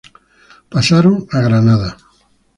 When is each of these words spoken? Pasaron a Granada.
Pasaron 0.73 1.15
a 1.31 1.37
Granada. 1.47 1.89